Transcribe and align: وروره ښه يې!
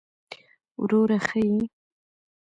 وروره 0.81 1.17
ښه 1.27 1.39
يې! 1.51 1.63